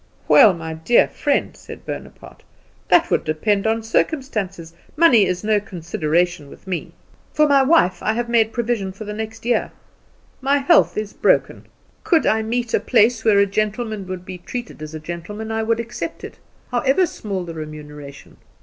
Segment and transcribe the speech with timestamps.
[0.27, 2.41] "Well, my dear friend," said Bonaparte,
[2.87, 4.73] "that would depend on circumstances.
[4.95, 6.93] Money is no consideration with me.
[7.33, 9.71] For my wife I have made provision for the next year.
[10.41, 11.67] My health is broken.
[12.03, 15.61] Could I meet a place where a gentleman would be treated as a gentleman I
[15.61, 16.39] would accept it,
[16.71, 18.37] however small the remuneration.